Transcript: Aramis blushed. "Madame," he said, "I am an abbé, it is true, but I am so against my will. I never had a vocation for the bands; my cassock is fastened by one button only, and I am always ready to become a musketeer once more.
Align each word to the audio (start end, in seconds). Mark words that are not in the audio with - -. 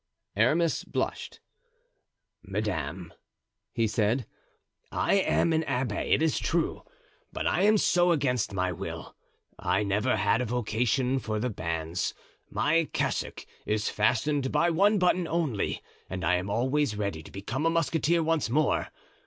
Aramis 0.35 0.83
blushed. 0.83 1.41
"Madame," 2.41 3.13
he 3.71 3.85
said, 3.85 4.25
"I 4.91 5.13
am 5.13 5.53
an 5.53 5.61
abbé, 5.65 6.11
it 6.11 6.23
is 6.23 6.39
true, 6.39 6.81
but 7.31 7.45
I 7.45 7.61
am 7.65 7.77
so 7.77 8.11
against 8.11 8.51
my 8.51 8.71
will. 8.71 9.15
I 9.59 9.83
never 9.83 10.15
had 10.15 10.41
a 10.41 10.45
vocation 10.45 11.19
for 11.19 11.37
the 11.39 11.51
bands; 11.51 12.15
my 12.49 12.89
cassock 12.93 13.45
is 13.67 13.89
fastened 13.91 14.51
by 14.51 14.71
one 14.71 14.97
button 14.97 15.27
only, 15.27 15.83
and 16.09 16.25
I 16.25 16.37
am 16.37 16.49
always 16.49 16.97
ready 16.97 17.21
to 17.21 17.29
become 17.31 17.67
a 17.67 17.69
musketeer 17.69 18.23
once 18.23 18.49
more. 18.49 18.87